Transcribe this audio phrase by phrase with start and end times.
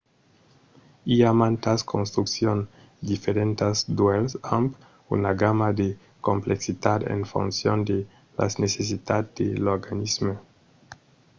[1.15, 2.67] i a mantas construccions
[3.11, 4.69] diferentas d'uèlhs amb
[5.15, 5.89] una gamma de
[6.27, 7.99] complexitat en foncion de
[8.37, 10.33] las necessitats de l'organisme